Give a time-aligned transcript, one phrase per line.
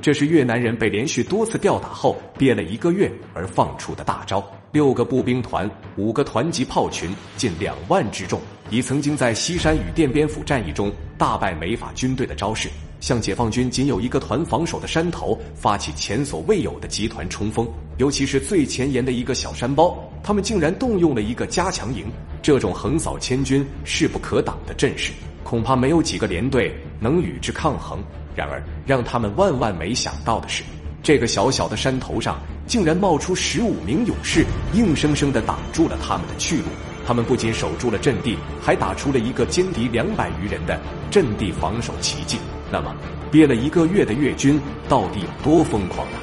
[0.00, 4.44] 这是越南人被连续多次吊打后憋了一个月而放出的大招。
[4.70, 8.38] 六个步兵团、五个团级炮群，近两万之众，
[8.70, 12.68] 以曾经在西山与奠边府战役中大败美法军队的招式，
[13.00, 17.66] 向解放军仅有一个团防守的山头发起前所未有的集团冲锋。
[17.96, 22.04] 尤其是最前沿的一个小山包，他们竟然动用了一个加强营。
[22.42, 25.12] 这种横扫千军、势不可挡的阵势，
[25.42, 27.98] 恐怕没有几个连队能与之抗衡。
[28.34, 30.62] 然而，让他们万万没想到的是，
[31.02, 34.44] 这个小小的山头上竟然冒出十五名勇士，
[34.74, 36.64] 硬生生的挡住了他们的去路。
[37.06, 40.78] 他们不仅守住了阵地，还打出了一个歼敌两百余人的
[41.10, 42.38] 阵地防守奇迹。
[42.70, 42.94] 那么，
[43.30, 46.18] 憋了一个月的越军到底有多疯狂呢？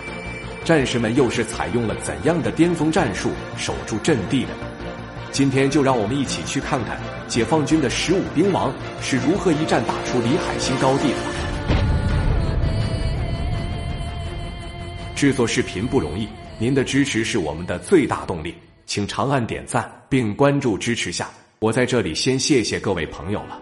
[0.63, 4.74] 战士们又是采用了怎样的巅峰战术守住阵地的呢？
[5.35, 11.15] 今天就让我们一起去看看解放军的十五兵王是如何一战打出李海新高地的。
[15.13, 16.25] 制作视频不容易，
[16.57, 18.55] 您的支持是我们的最大动力，
[18.85, 21.29] 请长按点赞并关注支持下。
[21.59, 23.59] 我在这里先谢谢各位朋友了。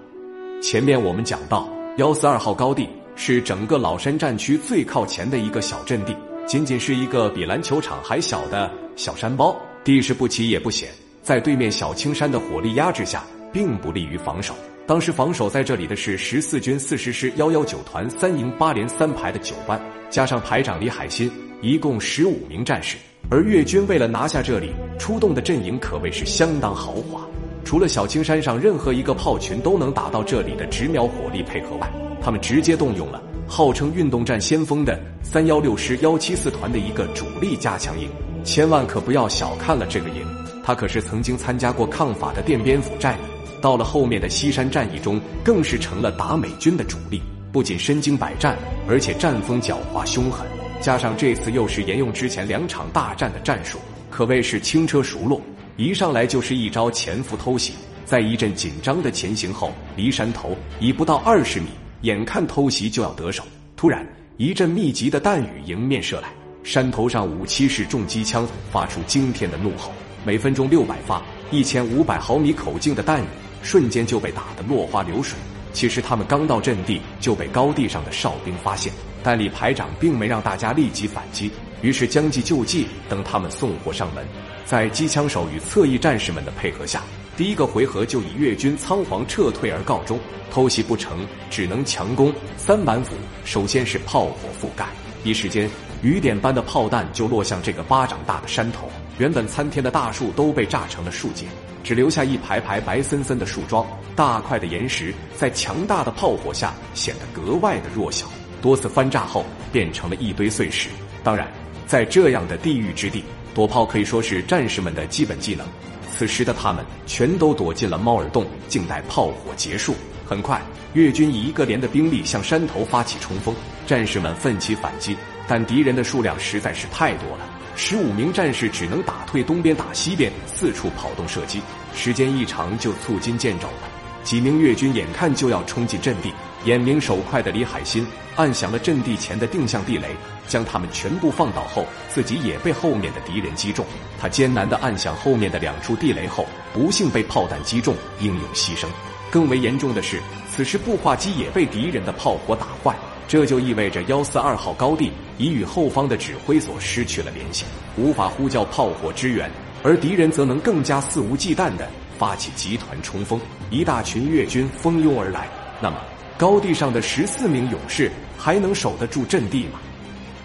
[0.61, 6.15] 前面我们讲到，幺四二号高地是整个老山战区最靠前的一个小阵地，
[6.45, 10.89] 仅仅是一个比篮球场还小的小山包，地势不起也不险，
[11.23, 14.53] 在对面小青山的火力压制下，并不利于防守。
[14.85, 22.97] 当时防守在这里的是十四军四十师幺幺九团三营八连三排的九班，加上排长李海新，一共十五名战士。
[23.29, 27.25] 而越军为了拿下这里，出动的阵营可谓是相当豪华。
[27.63, 31.89] 除了小青山上任何一个炮群都能打到这里的直瞄火力配合外，
[32.21, 38.09] 他们直接动用了号称运动战先锋的三幺六师幺七四团的一个主力加强营。
[38.43, 40.21] 千万可不要小看了这个营，
[40.63, 43.61] 他可是曾经参加过抗法的奠边府战役。
[43.61, 47.21] 到了后面的西山战役中，更是成了打美军的主力。
[47.51, 48.57] 不仅身经百战，
[48.89, 50.47] 而且战风狡猾凶狠，
[50.81, 53.77] 加上这次又是沿用之前两场大战的战术，
[54.09, 55.39] 可谓是轻车熟路。
[55.77, 57.73] 一上来就是一招潜伏偷袭，
[58.05, 61.67] 在一阵紧张的前行后，离山头已不到二十米，
[62.01, 63.43] 眼看偷袭就要得手，
[63.77, 64.05] 突然
[64.37, 66.29] 一阵密集的弹雨迎面射来，
[66.63, 69.91] 山头上五七式重机枪发出惊天的怒吼，
[70.25, 73.25] 每分钟六百发，一千五百毫米口径的弹雨。
[73.61, 75.39] 瞬间就被打得落花流水。
[75.71, 78.91] 其实他们刚到阵地就被高地上的哨兵发现，
[79.23, 81.49] 但李排长并没让大家立即反击，
[81.81, 84.27] 于是将计就计，等他们送货上门，
[84.65, 87.01] 在机枪手与侧翼战士们的配合下，
[87.37, 90.19] 第一个回合就以越军仓皇撤退而告终。
[90.51, 92.31] 偷袭不成，只能强攻。
[92.57, 94.85] 三板斧首先是炮火覆盖，
[95.23, 95.67] 一时间
[96.03, 98.87] 雨点般的炮弹就落向这个巴掌大的山头，
[99.17, 101.45] 原本参天的大树都被炸成了树节。
[101.83, 103.85] 只留下一排排白森森的树桩，
[104.15, 108.25] 大块的岩石在强大的炮火下显得格外的弱小。
[108.61, 110.87] 多次翻炸后，变成了一堆碎石。
[111.25, 111.45] 当然，
[111.85, 113.21] 在这样的地狱之地，
[113.53, 115.67] 躲炮可以说是战士们的基本技能。
[116.09, 119.93] 此时的他们全都躲进了猫耳洞，静待炮火结束。
[120.25, 120.61] 很快，
[120.93, 123.53] 越军以一个连的兵力向山头发起冲锋，
[123.85, 125.17] 战士们奋起反击，
[125.49, 127.49] 但敌人的数量实在是太多了。
[127.75, 131.61] 十五名战士只能打退东边，打西边，四处跑动射击，
[131.95, 133.89] 时间一长就促进见肘了。
[134.23, 136.31] 几名越军眼看就要冲进阵地，
[136.65, 140.15] 眼明手快的李海新按响了阵地前的定向地雷，
[140.47, 143.85] 将他们全部放倒后，自己也被后面的敌人击中。
[144.19, 148.87] 他艰难地按响后面的两处地雷后，不幸被炮弹击中，英勇牺牲。
[149.29, 150.21] 更为严重的是，
[150.55, 152.95] 此时步话机也被敌人的炮火打坏。
[153.27, 157.65] 这就意味着幺四二号高地已与后方的指挥所失去了联系，
[157.97, 159.49] 无法呼叫炮火支援，
[159.83, 163.39] 而敌人则能更加肆无忌惮地发起集团冲锋，
[163.71, 165.47] 一大群越军蜂拥而来。
[165.81, 165.97] 那么，
[166.37, 169.79] 高地上的十四名勇士还能守得住阵地吗？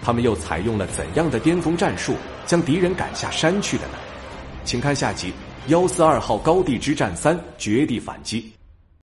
[0.01, 2.15] 他们又采用了怎样的巅峰战术，
[2.45, 3.93] 将敌人赶下山去的呢？
[4.63, 5.27] 请看下集
[5.67, 8.41] 《幺四二号高地之战三：绝地反击》。